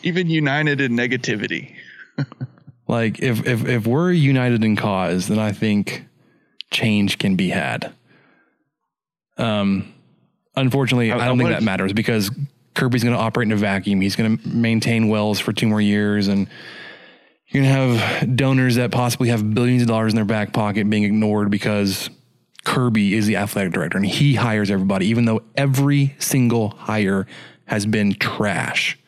[0.04, 1.76] Even united in negativity.
[2.88, 6.06] like if, if if we're united in cause, then I think
[6.72, 7.94] change can be had.
[9.38, 9.94] Um
[10.56, 12.32] unfortunately, I, I don't I think that matters because
[12.76, 14.02] Kirby's going to operate in a vacuum.
[14.02, 16.48] He's going to maintain Wells for two more years and
[17.56, 20.89] you're going to have donors that possibly have billions of dollars in their back pocket
[20.89, 22.10] being ignored because
[22.65, 27.26] Kirby is the athletic director and he hires everybody, even though every single hire
[27.65, 29.00] has been trash.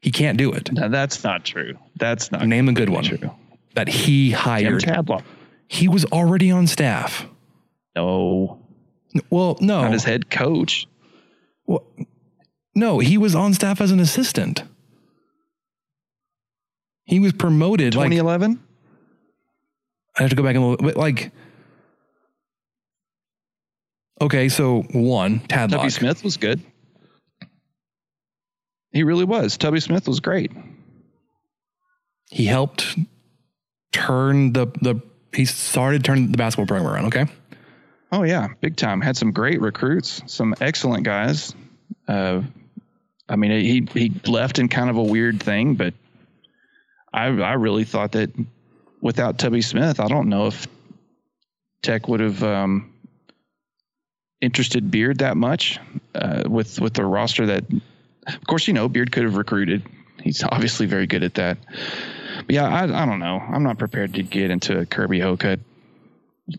[0.00, 0.72] He can't do it.
[0.72, 1.78] No, that's not true.
[1.96, 3.30] That's not name a good one true.
[3.74, 4.84] that he hired.
[5.68, 7.26] He was already on staff.
[7.94, 8.60] No.
[9.30, 9.82] Well, no.
[9.82, 10.88] Not his head coach.
[11.66, 11.86] Well,
[12.74, 14.64] no, he was on staff as an assistant.
[17.04, 18.50] He was promoted 2011.
[18.50, 18.58] Like,
[20.16, 21.32] I have to go back and look, but like,
[24.20, 25.70] okay, so one, Tadlock.
[25.70, 26.60] Tubby Smith was good.
[28.92, 29.56] He really was.
[29.56, 30.52] Tubby Smith was great.
[32.30, 32.96] He helped
[33.92, 35.00] turn the the
[35.34, 37.06] he started turning the basketball program around.
[37.06, 37.26] Okay.
[38.12, 39.00] Oh yeah, big time.
[39.00, 41.54] Had some great recruits, some excellent guys.
[42.06, 42.42] Uh,
[43.28, 45.94] I mean, he he left in kind of a weird thing, but
[47.14, 48.30] I I really thought that
[49.00, 50.66] without Tubby Smith, I don't know if
[51.82, 52.92] Tech would have um,
[54.40, 55.78] interested Beard that much
[56.14, 57.64] uh, with with the roster that.
[58.26, 59.82] Of course, you know Beard could have recruited.
[60.22, 61.58] He's obviously very good at that.
[62.46, 63.38] But yeah, I I don't know.
[63.38, 65.60] I'm not prepared to get into a Kirby Hocutt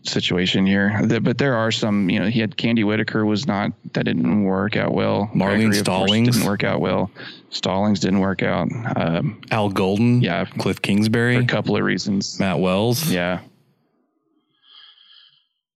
[0.02, 1.00] situation here.
[1.20, 4.76] But there are some, you know, he had Candi Whitaker was not that didn't work
[4.76, 5.30] out well.
[5.34, 7.10] Marlene Gregory, Stollings didn't work out well.
[7.50, 8.68] Stollings didn't work out.
[8.96, 12.38] Um, Al Golden, yeah, Cliff Kingsbury, for a couple of reasons.
[12.40, 13.40] Matt Wells, yeah,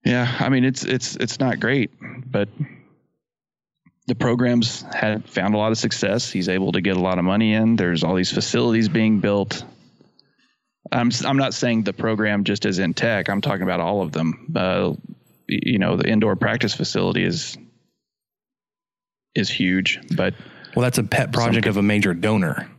[0.05, 0.37] yeah.
[0.40, 1.90] I mean, it's it's it's not great,
[2.27, 2.49] but
[4.09, 6.31] the programs had found a lot of success.
[6.31, 7.77] He's able to get a lot of money in.
[7.77, 9.64] There's all these facilities being built.
[10.92, 13.28] I'm I'm not saying the program just as in tech.
[13.28, 14.52] I'm talking about all of them.
[14.54, 14.94] Uh,
[15.46, 17.56] you know, the indoor practice facility is
[19.34, 20.34] is huge, but
[20.74, 22.70] well, that's a pet project of a major donor.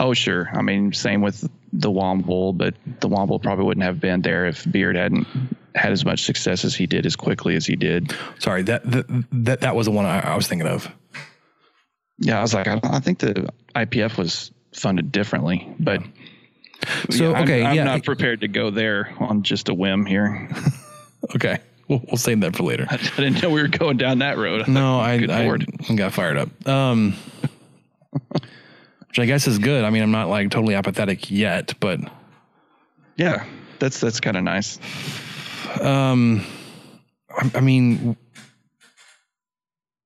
[0.00, 0.48] Oh, sure.
[0.52, 4.70] I mean, same with the Womble, but the Womble probably wouldn't have been there if
[4.70, 5.26] Beard hadn't
[5.74, 8.16] had as much success as he did as quickly as he did.
[8.38, 10.90] Sorry, that that that, that was the one I, I was thinking of.
[12.18, 16.02] Yeah, I was like, I, I think the IPF was funded differently, but.
[17.10, 17.84] So yeah, okay, I'm, I'm yeah.
[17.84, 20.48] not prepared to go there on just a whim here.
[21.34, 22.86] okay, we'll, we'll save that for later.
[22.90, 24.66] I, didn't know we were going down that road.
[24.68, 26.68] No, I, I, I got fired up.
[26.68, 27.14] Um,
[29.08, 29.84] which I guess is good.
[29.84, 32.00] I mean, I'm not like totally apathetic yet, but
[33.16, 33.44] yeah,
[33.78, 34.78] that's that's kind of nice.
[35.80, 36.44] Um,
[37.30, 38.16] I, I mean,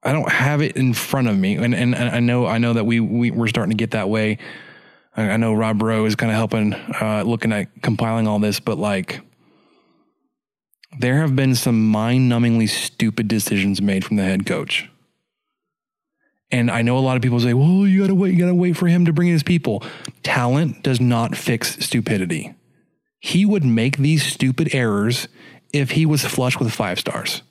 [0.02, 2.74] I don't have it in front of me, and and, and I know I know
[2.74, 4.38] that we, we we're starting to get that way
[5.16, 8.76] I know Rob Rowe is kind of helping, uh, looking at compiling all this, but
[8.76, 9.20] like,
[10.98, 14.90] there have been some mind numbingly stupid decisions made from the head coach.
[16.50, 18.46] And I know a lot of people say, well, you got to wait, you got
[18.46, 19.82] to wait for him to bring in his people.
[20.22, 22.54] Talent does not fix stupidity.
[23.18, 25.28] He would make these stupid errors
[25.72, 27.42] if he was flush with five stars.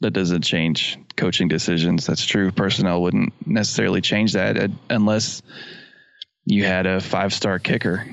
[0.00, 2.06] That doesn't change coaching decisions.
[2.06, 2.50] That's true.
[2.52, 5.42] Personnel wouldn't necessarily change that uh, unless
[6.44, 8.06] you had a five star kicker.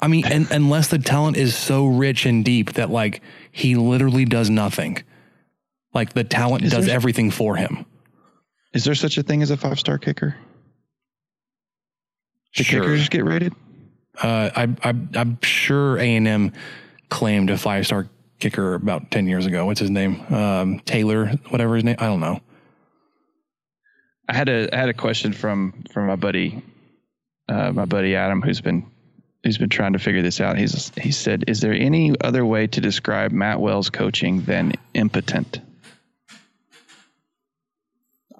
[0.00, 4.24] I mean, and, unless the talent is so rich and deep that like he literally
[4.24, 5.02] does nothing.
[5.92, 7.84] Like the talent Is does there- everything for him.
[8.72, 10.36] Is there such a thing as a five star kicker?
[12.54, 12.80] Do Sure.
[12.82, 13.52] kickers get rated?
[14.20, 16.52] Uh, I, I, I'm sure A and M
[17.08, 18.08] claimed a five star
[18.40, 19.66] kicker about ten years ago.
[19.66, 20.20] What's his name?
[20.32, 21.96] Um, Taylor, whatever his name.
[21.98, 22.40] I don't know.
[24.28, 26.62] I had a I had a question from from my buddy,
[27.48, 28.86] uh, my buddy Adam, who's been
[29.42, 30.56] who's been trying to figure this out.
[30.56, 35.60] He's he said, "Is there any other way to describe Matt Wells' coaching than impotent?"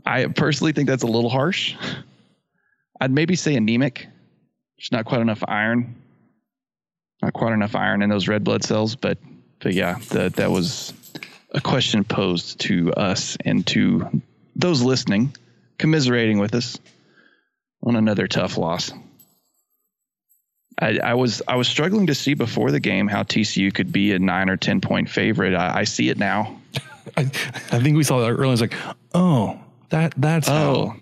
[0.06, 1.74] I personally think that's a little harsh.
[3.00, 4.06] I'd maybe say anemic.
[4.76, 5.96] There's not quite enough iron,
[7.22, 8.96] not quite enough iron in those red blood cells.
[8.96, 9.18] But
[9.60, 10.92] but yeah, that that was
[11.52, 14.22] a question posed to us and to
[14.56, 15.34] those listening
[15.78, 16.78] commiserating with us
[17.82, 18.92] on another tough loss.
[20.78, 24.12] I, I was I was struggling to see before the game how TCU could be
[24.12, 25.54] a nine or ten point favorite.
[25.54, 26.58] I, I see it now.
[27.16, 28.52] I, I think we saw that earlier.
[28.52, 28.74] It's like,
[29.14, 29.58] oh,
[29.90, 30.96] that that's Oh, how.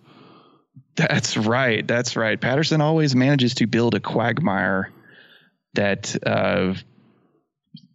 [0.96, 1.86] that's right.
[1.86, 2.40] That's right.
[2.40, 4.90] Patterson always manages to build a quagmire
[5.74, 6.74] that uh,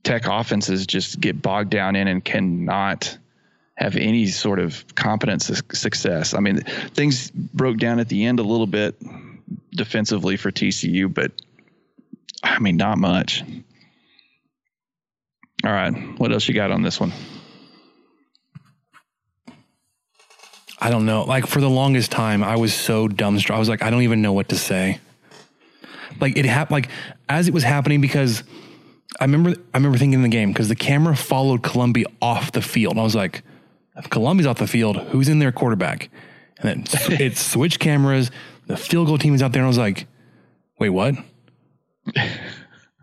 [0.04, 3.18] tech offenses just get bogged down in and cannot
[3.76, 6.34] have any sort of competence success.
[6.34, 6.58] I mean,
[6.94, 8.96] things broke down at the end a little bit
[9.72, 11.32] defensively for TCU, but
[12.44, 13.44] I mean, not much.
[15.66, 15.94] All right.
[16.20, 17.14] What else you got on this one?
[20.78, 21.24] I don't know.
[21.24, 23.56] Like for the longest time, I was so dumbstruck.
[23.56, 25.00] I was like, I don't even know what to say.
[26.20, 26.74] Like it happened.
[26.74, 26.90] Like
[27.30, 28.44] as it was happening, because
[29.20, 32.62] I remember, I remember thinking in the game because the camera followed Colombi off the
[32.62, 32.94] field.
[32.94, 33.44] And I was like,
[33.96, 36.10] if Colombi's off the field, who's in their quarterback?
[36.60, 38.32] And then it switched cameras.
[38.68, 40.08] The field goal team is out there, and I was like,
[40.80, 41.16] wait, what?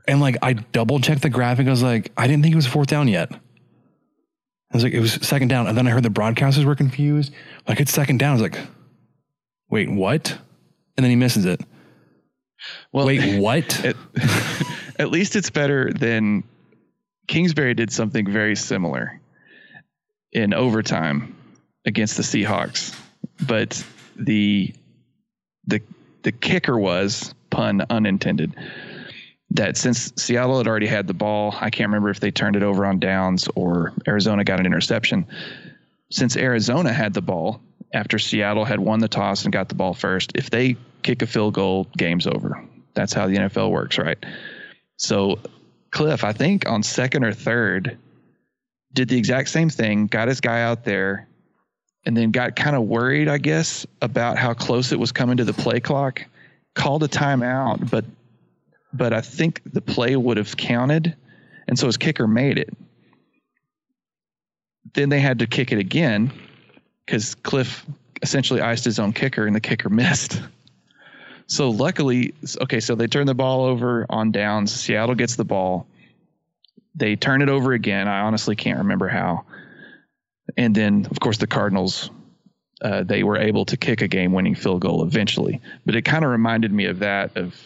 [0.09, 1.67] and like I double checked the graphic.
[1.67, 3.31] I was like, I didn't think it was fourth down yet.
[3.33, 5.67] I was like, it was second down.
[5.67, 7.33] And then I heard the broadcasters were confused.
[7.67, 8.31] Like, it's second down.
[8.31, 8.59] I was like,
[9.69, 10.31] wait, what?
[10.97, 11.61] And then he misses it.
[12.93, 13.85] Well, wait, what?
[13.85, 13.97] At,
[15.01, 16.45] at least it's better than
[17.27, 19.19] Kingsbury did something very similar
[20.31, 21.35] in overtime
[21.87, 22.95] against the Seahawks,
[23.47, 23.83] but
[24.15, 24.75] the
[25.67, 25.81] the
[26.23, 28.55] the kicker was pun unintended
[29.53, 32.63] that since Seattle had already had the ball, I can't remember if they turned it
[32.63, 35.27] over on downs or Arizona got an interception.
[36.11, 39.95] Since Arizona had the ball after Seattle had won the toss and got the ball
[39.95, 42.63] first, if they kick a field goal, game's over.
[42.95, 44.19] That's how the NFL works, right?
[45.01, 45.39] So
[45.93, 47.97] Cliff, I think on second or third,
[48.93, 51.27] did the exact same thing, got his guy out there,
[52.05, 55.45] and then got kind of worried, I guess, about how close it was coming to
[55.45, 56.23] the play clock.
[56.75, 58.05] Called a timeout, but
[58.93, 61.17] but I think the play would have counted,
[61.67, 62.77] and so his kicker made it.
[64.93, 66.31] Then they had to kick it again
[67.07, 67.87] because Cliff
[68.23, 70.43] essentially iced his own kicker, and the kicker missed.
[71.51, 74.73] So luckily, okay, so they turn the ball over on downs.
[74.73, 75.89] Seattle gets the ball.
[76.95, 78.07] They turn it over again.
[78.07, 79.45] I honestly can't remember how.
[80.57, 82.09] And then, of course, the Cardinals,
[82.83, 85.61] uh, they were able to kick a game winning field goal eventually.
[85.85, 87.61] But it kind of reminded me of that, of,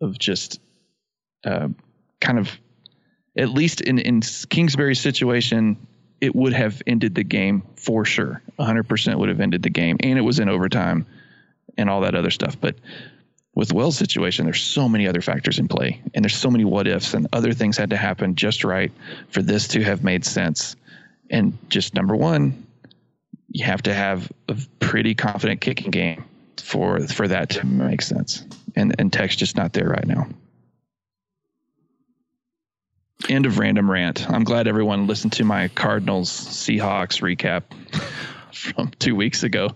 [0.00, 0.60] of just
[1.44, 1.66] uh,
[2.20, 2.48] kind of,
[3.36, 5.84] at least in, in Kingsbury's situation,
[6.20, 8.40] it would have ended the game for sure.
[8.60, 9.96] 100% would have ended the game.
[9.98, 11.06] And it was in overtime
[11.76, 12.56] and all that other stuff.
[12.60, 12.76] But
[13.54, 16.86] with Wells' situation, there's so many other factors in play, and there's so many what
[16.86, 18.92] ifs, and other things had to happen just right
[19.28, 20.76] for this to have made sense.
[21.30, 22.66] And just number one,
[23.48, 26.24] you have to have a pretty confident kicking game
[26.62, 28.44] for for that to make sense.
[28.76, 30.28] And and Tech's just not there right now.
[33.28, 34.28] End of random rant.
[34.30, 37.64] I'm glad everyone listened to my Cardinals Seahawks recap
[38.52, 39.70] from two weeks ago.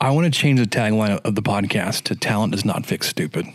[0.00, 3.46] I want to change the tagline of the podcast to talent does not fix stupid.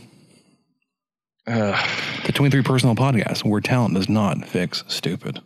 [1.47, 1.79] Uh,
[2.25, 5.41] the 23 Personnel podcast where talent does not fix stupid.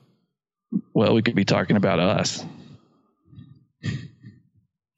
[0.94, 2.44] Well, we could be talking about us.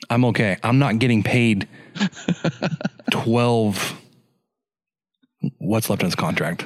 [0.10, 0.58] I'm okay.
[0.64, 1.68] I'm not getting paid
[3.12, 3.98] 12
[5.60, 6.66] what's left in his contract?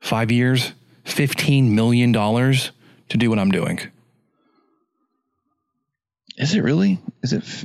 [0.00, 0.72] 5 years,
[1.04, 2.70] 15 million dollars
[3.08, 3.80] to do what I'm doing.
[6.36, 6.98] Is it really?
[7.22, 7.64] Is it f-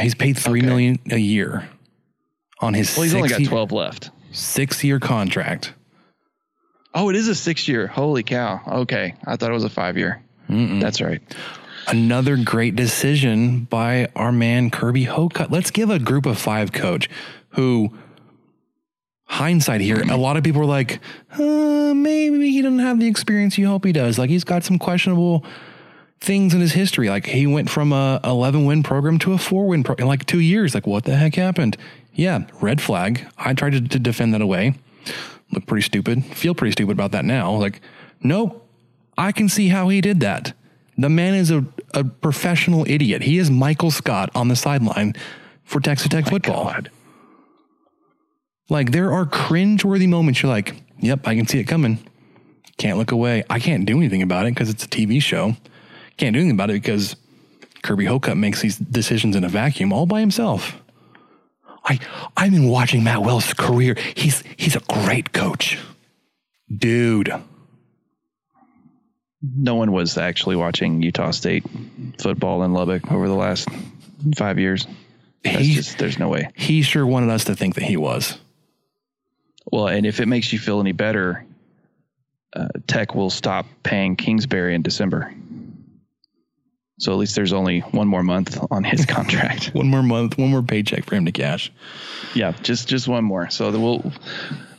[0.00, 0.66] He's paid three Okay.
[0.68, 1.68] million a year
[2.60, 4.10] on his Well, he's only got six- 12 left.
[4.32, 5.72] six year contract.
[6.94, 7.86] Oh, it is a six year.
[7.86, 8.60] Holy cow.
[8.66, 9.14] Okay.
[9.26, 10.22] I thought it was a five year.
[10.48, 11.22] That's right.
[11.86, 15.50] Another great decision by our man Kirby Hocutt.
[15.52, 17.08] Let's give a group of five coach
[17.50, 17.90] who,
[19.24, 21.00] hindsight here, a lot of people were like,
[21.38, 24.18] uh, maybe he doesn't have the experience you hope he does.
[24.18, 25.44] Like he's got some questionable
[26.20, 27.08] things in his history.
[27.08, 30.26] Like he went from a 11 win program to a four win program in like
[30.26, 30.74] two years.
[30.74, 31.76] Like what the heck happened?
[32.14, 33.26] Yeah, red flag.
[33.38, 34.74] I tried to, to defend that away.
[35.52, 36.24] Look pretty stupid.
[36.24, 37.52] Feel pretty stupid about that now.
[37.52, 37.80] Like,
[38.22, 38.66] nope.
[39.16, 40.52] I can see how he did that.
[40.96, 41.64] The man is a,
[41.94, 43.22] a professional idiot.
[43.22, 45.14] He is Michael Scott on the sideline
[45.64, 46.64] for Texas Tech oh football.
[46.64, 46.90] God.
[48.68, 50.42] Like there are cringe-worthy moments.
[50.42, 51.98] You're like, yep, I can see it coming.
[52.76, 53.44] Can't look away.
[53.50, 55.56] I can't do anything about it because it's a TV show.
[56.20, 57.16] Can't do anything about it because
[57.82, 60.78] Kirby Hocutt makes these decisions in a vacuum all by himself.
[61.82, 61.98] I
[62.36, 63.96] I've been watching Matt Wells' career.
[64.14, 65.78] He's he's a great coach.
[66.70, 67.32] Dude.
[69.42, 71.64] No one was actually watching Utah State
[72.18, 73.66] football in Lubbock over the last
[74.36, 74.86] five years.
[75.42, 76.50] He, just, there's no way.
[76.54, 78.36] He sure wanted us to think that he was.
[79.72, 81.46] Well, and if it makes you feel any better,
[82.54, 85.32] uh, Tech will stop paying Kingsbury in December.
[87.00, 89.70] So at least there's only one more month on his contract.
[89.74, 91.72] one more month, one more paycheck for him to cash.
[92.34, 93.48] Yeah, just just one more.
[93.50, 94.12] So we'll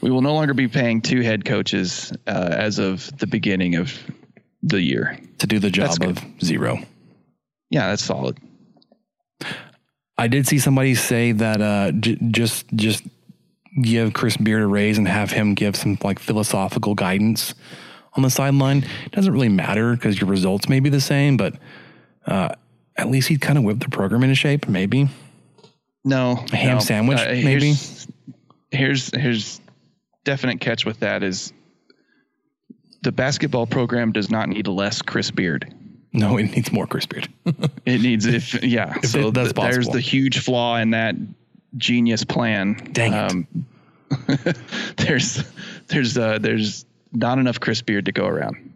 [0.01, 3.91] we will no longer be paying two head coaches uh, as of the beginning of
[4.61, 6.77] the year to do the job of zero.
[7.71, 8.37] Yeah, that's solid.
[10.17, 13.03] I did see somebody say that uh, j- just just
[13.81, 17.55] give Chris Beard a raise and have him give some like philosophical guidance
[18.13, 18.85] on the sideline.
[19.05, 21.55] It doesn't really matter because your results may be the same, but
[22.25, 22.49] uh,
[22.95, 25.09] at least he'd kind of whip the program into shape, maybe.
[26.03, 26.79] No, a ham no.
[26.79, 27.67] sandwich, uh, maybe.
[27.67, 28.07] Here's,
[28.71, 29.61] here's here's
[30.23, 31.53] definite catch with that is
[33.01, 35.73] the basketball program does not need less Chris Beard.
[36.13, 37.29] No, it needs more Chris Beard.
[37.85, 38.97] it needs if yeah.
[39.01, 41.15] if so it, that's the, there's the huge flaw in that
[41.77, 42.73] genius plan.
[42.91, 43.47] Dang um,
[44.27, 44.57] it.
[44.97, 45.43] there's
[45.87, 48.73] there's uh, there's not enough Chris Beard to go around.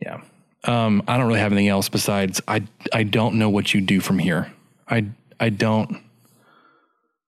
[0.00, 0.22] Yeah.
[0.64, 4.00] Um, I don't really have anything else besides I I don't know what you do
[4.00, 4.52] from here.
[4.88, 5.06] I
[5.40, 6.02] I don't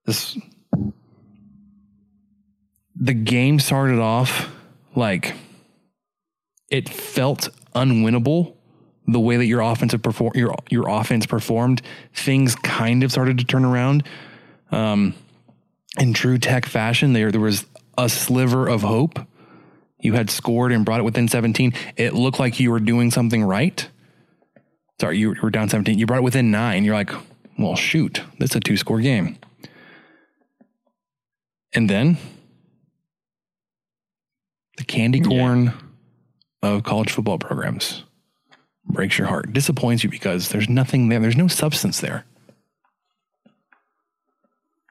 [0.07, 0.39] this
[2.95, 4.51] the game started off
[4.95, 5.35] like
[6.71, 8.55] it felt unwinnable
[9.07, 11.83] the way that your offensive perform your your offense performed.
[12.15, 14.05] Things kind of started to turn around.
[14.71, 15.15] Um,
[15.99, 17.67] in true tech fashion, there there was
[17.99, 19.19] a sliver of hope
[20.05, 21.73] you had scored and brought it within 17.
[21.97, 23.89] It looked like you were doing something right.
[25.01, 25.99] Sorry, you were down 17.
[25.99, 26.85] You brought it within nine.
[26.85, 27.11] You're like,
[27.59, 29.39] well, shoot, this is a two score game.
[31.73, 32.19] And then
[34.77, 35.65] the candy corn
[36.63, 36.69] yeah.
[36.71, 38.05] of college football programs
[38.85, 41.19] breaks your heart, disappoints you because there's nothing there.
[41.19, 42.27] There's no substance there.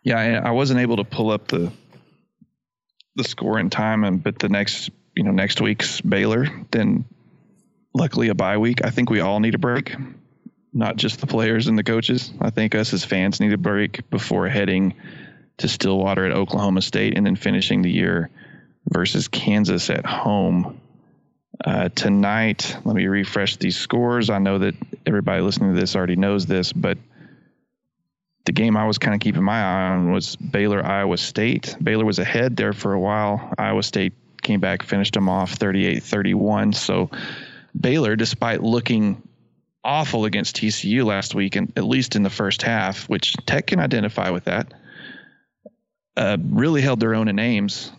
[0.03, 1.71] Yeah, I wasn't able to pull up the
[3.15, 7.05] the score in time, and but the next you know next week's Baylor, then
[7.93, 8.83] luckily a bye week.
[8.83, 9.95] I think we all need a break,
[10.73, 12.31] not just the players and the coaches.
[12.41, 14.95] I think us as fans need a break before heading
[15.57, 18.29] to Stillwater at Oklahoma State and then finishing the year
[18.89, 20.79] versus Kansas at home.
[21.63, 24.29] Uh, tonight, let me refresh these scores.
[24.29, 26.97] I know that everybody listening to this already knows this, but
[28.45, 31.77] the game I was kind of keeping my eye on was Baylor Iowa State.
[31.81, 33.53] Baylor was ahead there for a while.
[33.57, 36.73] Iowa State came back, finished them off 38 31.
[36.73, 37.09] So
[37.79, 39.21] Baylor, despite looking
[39.83, 43.79] awful against TCU last week, and at least in the first half, which Tech can
[43.79, 44.73] identify with that,
[46.15, 47.91] uh, really held their own in Ames.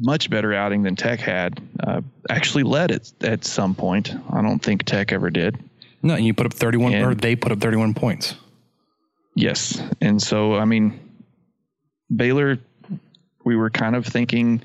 [0.00, 1.60] Much better outing than Tech had.
[1.82, 4.12] Uh, actually led it at some point.
[4.30, 5.58] I don't think Tech ever did.
[6.02, 8.34] No, and you put up 31, and, or they put up 31 points.
[9.34, 9.82] Yes.
[10.00, 11.00] And so, I mean,
[12.14, 12.58] Baylor,
[13.44, 14.62] we were kind of thinking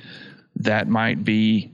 [0.60, 1.72] that might be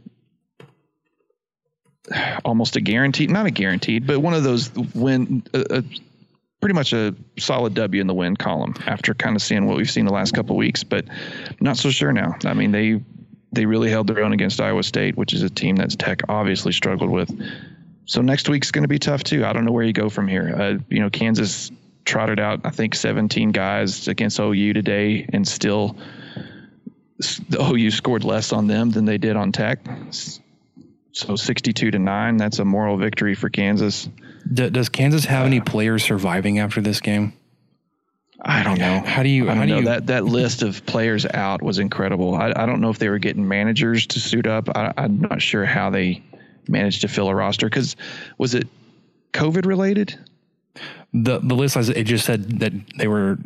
[2.43, 5.43] almost a guaranteed, not a guaranteed, but one of those win,
[6.61, 9.89] pretty much a solid W in the win column after kind of seeing what we've
[9.89, 11.05] seen the last couple weeks, but
[11.59, 12.35] not so sure now.
[12.43, 13.01] I mean, they
[13.51, 16.73] they really held their own against Iowa State, which is a team that's Tech obviously
[16.73, 17.31] struggled with.
[18.05, 19.45] So next week's going to be tough too.
[19.45, 20.53] I don't know where you go from here.
[20.55, 21.71] Uh, you know, Kansas
[22.03, 25.97] trotted out I think 17 guys against OU today, and still
[27.53, 29.79] OU scored less on them than they did on Tech.
[31.11, 34.09] So 62 to 9, that's a moral victory for Kansas.
[34.51, 37.33] D- does Kansas have uh, any players surviving after this game?
[38.41, 38.99] I don't know.
[38.99, 39.49] How do you?
[39.49, 42.35] I don't know you, that that list of players out was incredible.
[42.35, 44.69] I, I don't know if they were getting managers to suit up.
[44.75, 46.21] I, I'm not sure how they
[46.67, 47.95] managed to fill a roster because
[48.37, 48.67] was it
[49.33, 50.19] COVID related?
[51.13, 53.39] The the list it just said that they were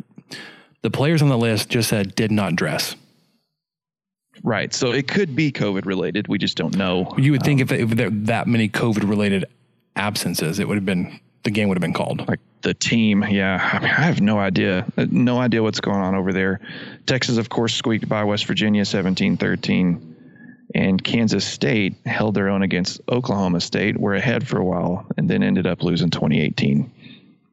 [0.82, 2.96] the players on the list just said did not dress.
[4.42, 4.72] Right.
[4.72, 6.28] So it could be COVID related.
[6.28, 7.14] We just don't know.
[7.18, 9.44] You would think um, if, if there that many COVID related
[9.96, 12.26] absences, it would have been the game would have been called.
[12.28, 13.70] Like the team, yeah.
[13.72, 16.60] I mean, I have no idea, no idea what's going on over there.
[17.06, 20.10] Texas, of course, squeaked by West Virginia 17-13
[20.74, 23.98] and Kansas State held their own against Oklahoma State.
[23.98, 26.90] Were ahead for a while and then ended up losing 2018.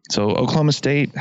[0.10, 1.12] So Oklahoma State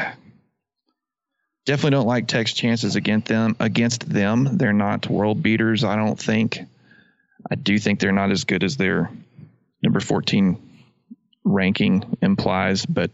[1.66, 3.56] definitely don't like Tech's chances against them.
[3.60, 5.84] Against them, they're not world beaters.
[5.84, 6.60] I don't think.
[7.50, 9.10] I do think they're not as good as their
[9.82, 10.58] number 14
[11.44, 13.10] ranking implies, but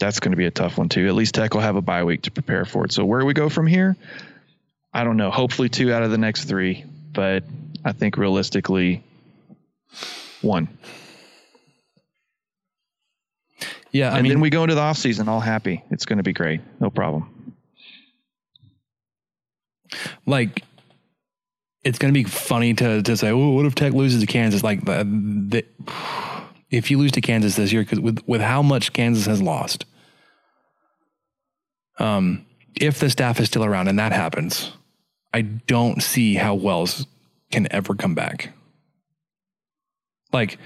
[0.00, 1.06] that's going to be a tough one too.
[1.06, 2.92] At least Tech will have a bye week to prepare for it.
[2.92, 3.96] So where we go from here,
[4.92, 5.30] I don't know.
[5.30, 7.44] Hopefully two out of the next three but
[7.84, 9.02] I think realistically,
[10.42, 10.68] one.
[13.92, 15.82] Yeah, I and mean, then we go into the off season all happy.
[15.90, 17.54] It's going to be great, no problem.
[20.26, 20.62] Like,
[21.82, 24.62] it's going to be funny to to say, "Oh, what if Tech loses to Kansas?"
[24.62, 25.64] Like, the, the
[26.70, 29.86] if you lose to Kansas this year, because with with how much Kansas has lost,
[31.98, 34.72] um, if the staff is still around and that happens,
[35.32, 37.06] I don't see how Wells
[37.50, 38.52] can ever come back.
[40.32, 40.58] Like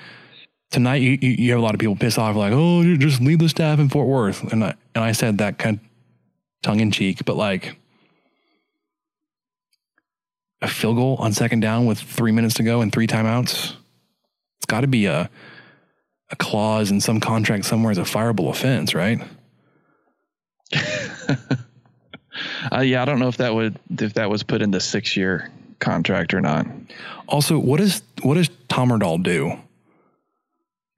[0.74, 3.48] tonight, you, you have a lot of people piss off, like, oh, just leave the
[3.48, 4.42] staff in Fort Worth.
[4.52, 5.82] And I, and I said that kind of
[6.62, 7.76] tongue in cheek, but like
[10.60, 13.74] a field goal on second down with three minutes to go and three timeouts.
[14.58, 15.30] It's got to be a,
[16.30, 19.20] a clause in some contract somewhere as a fireable offense, right?
[22.72, 25.16] Uh, yeah, I don't know if that would if that was put in the six
[25.16, 26.66] year contract or not.
[27.28, 29.52] Also, what does what does Tommerdahl do?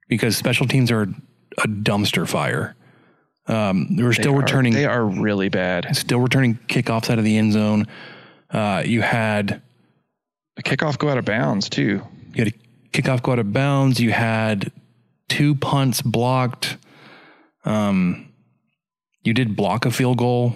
[0.07, 2.75] Because special teams are a dumpster fire.
[3.47, 4.73] Um, we're still they returning.
[4.73, 5.95] Are, they are really bad.
[5.95, 7.87] Still returning kickoffs out of the end zone.
[8.49, 9.61] Uh, you had
[10.57, 12.01] a kickoff go out of bounds too.
[12.33, 12.53] You had a
[12.91, 13.99] kickoff go out of bounds.
[13.99, 14.71] You had
[15.29, 16.77] two punts blocked.
[17.65, 18.31] Um,
[19.23, 20.55] you did block a field goal.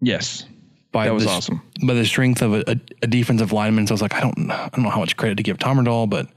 [0.00, 0.44] Yes.
[0.92, 1.62] By that was the, awesome.
[1.86, 3.86] By the strength of a, a, a, defensive lineman.
[3.86, 6.08] So I was like, I don't, I don't know how much credit to give Tommerdahl,
[6.08, 6.28] but.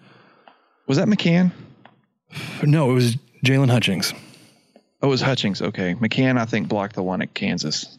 [0.87, 1.51] Was that McCann?
[2.63, 4.13] No, it was Jaylon Hutchings.
[5.01, 5.61] Oh, it was Hutchings.
[5.61, 5.95] Okay.
[5.95, 7.97] McCann, I think, blocked the one at Kansas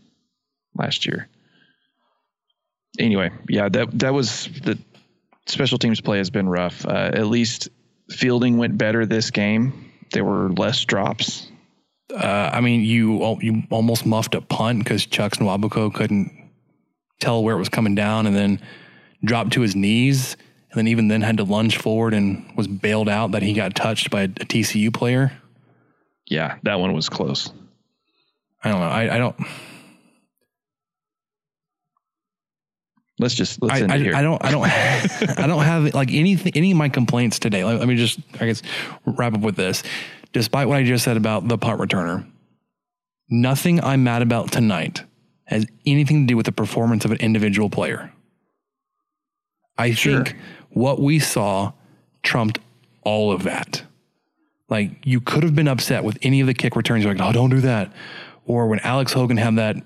[0.75, 1.29] last year.
[2.99, 4.79] Anyway, yeah, that that was the
[5.47, 6.85] special teams play has been rough.
[6.87, 7.69] Uh, at least
[8.11, 9.91] fielding went better this game.
[10.13, 11.51] There were less drops
[12.15, 16.51] uh, I mean, you you almost muffed a punt because Chuks Nwabuko couldn't
[17.21, 18.61] tell where it was coming down, and then
[19.25, 20.37] dropped to his knees,
[20.73, 23.75] and then even then had to lunge forward and was bailed out that he got
[23.75, 25.33] touched by a, a TCU player.
[26.27, 27.53] Yeah, that one was close.
[28.65, 28.87] I don't know.
[28.87, 29.37] I, I don't.
[33.19, 34.15] Let's just let's I, end I, it here.
[34.15, 34.65] I don't I don't
[35.39, 37.65] I don't have like anything any of my complaints today.
[37.65, 38.63] Let, let me just I guess
[39.05, 39.83] wrap up with this
[40.33, 42.27] despite what I just said about the punt returner,
[43.29, 45.05] nothing I'm mad about tonight
[45.45, 48.13] has anything to do with the performance of an individual player.
[49.79, 50.25] I sure.
[50.25, 50.37] think
[50.71, 51.73] what we saw
[52.23, 52.59] trumped
[53.03, 53.83] all of that.
[54.69, 57.05] Like you could have been upset with any of the kick returns.
[57.05, 57.93] You're like, oh, don't do that.
[58.47, 59.77] Or when Alex Hogan had that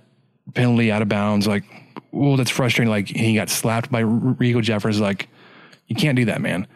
[0.54, 1.64] penalty out of bounds, like,
[2.12, 2.90] oh, that's frustrating.
[2.90, 5.00] Like he got slapped by Rico Jeffers.
[5.00, 5.28] Like,
[5.88, 6.66] you can't do that, man.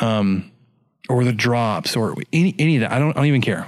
[0.00, 0.50] Um,
[1.08, 2.92] or the drops or any, any of that.
[2.92, 3.66] I don't, I don't even care.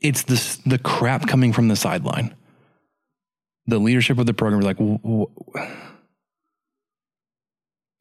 [0.00, 2.34] It's this, the crap coming from the sideline.
[3.66, 5.30] The leadership of the program is like, w- w-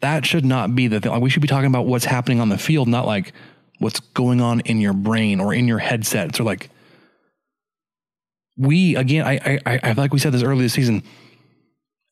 [0.02, 1.12] that should not be the thing.
[1.12, 3.34] Like we should be talking about what's happening on the field, not like
[3.80, 6.70] what's going on in your brain or in your headsets or like
[8.58, 11.04] we again I I I like we said this earlier this season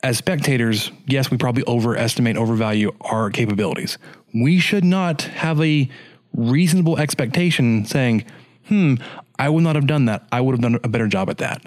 [0.04, 3.98] as spectators, yes, we probably overestimate, overvalue our capabilities.
[4.34, 5.90] We should not have a
[6.34, 8.26] reasonable expectation saying,
[8.68, 8.96] hmm,
[9.40, 10.28] I would not have done that.
[10.32, 11.62] I would have done a better job at that.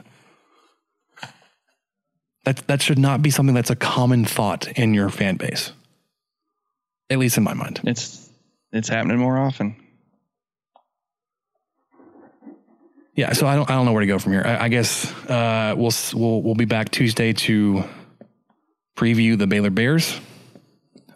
[2.45, 5.73] That, that should not be something that's a common thought in your fan base.
[7.11, 7.81] At least in my mind.
[7.85, 8.31] It's
[8.73, 9.77] it's happening more often.
[13.15, 14.45] Yeah, so I don't I don't know where to go from here.
[14.47, 17.85] I, I guess uh, we'll we'll we'll be back Tuesday to
[18.97, 20.19] preview the Baylor Bears.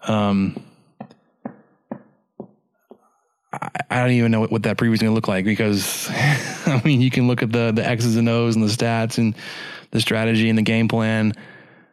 [0.03, 0.63] Um,
[3.53, 6.11] I, I don't even know what, what that preview is going to look like because,
[6.11, 9.35] I mean, you can look at the the X's and O's and the stats and
[9.93, 11.33] the strategy and the game plan.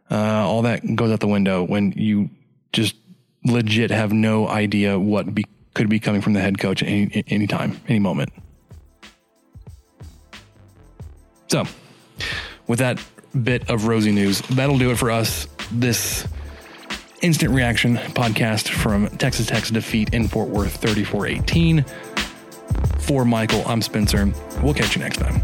[0.10, 2.30] Uh, all that goes out the window when you
[2.74, 2.96] just
[3.46, 7.48] legit have no idea what be, could be coming from the head coach any, any
[7.48, 8.32] time, any moment.
[11.48, 11.66] So,
[12.68, 13.04] with that
[13.44, 16.28] bit of rosy news, that'll do it for us this
[17.22, 21.86] instant reaction podcast from Texas Tech's defeat in Fort Worth 34 18.
[23.00, 24.32] For Michael, I'm Spencer.
[24.64, 25.44] We'll catch you next time.